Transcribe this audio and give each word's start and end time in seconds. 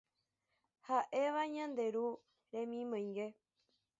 ha'éva 0.87 1.43
Ñande 1.57 1.85
Ru 1.97 2.07
remimoĩngue 2.57 3.27